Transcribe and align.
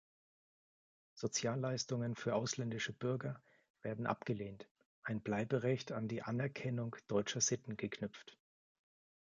Sozialleistungen 1.13 2.15
für 2.15 2.33
„ausländische 2.33 2.91
Bürger“ 2.91 3.39
werden 3.83 4.07
abgelehnt, 4.07 4.67
ein 5.03 5.21
Bleiberecht 5.21 5.91
an 5.91 6.07
die 6.07 6.23
„Anerkennung 6.23 6.95
deutscher 7.07 7.39
Sitten“ 7.41 7.77
geknüpft. 7.77 8.35